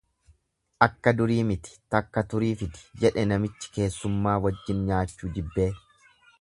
[0.85, 5.73] Akka durii miti takka turii fidi jedhe namichi keessummaa wajjin nyaachuu jibbee.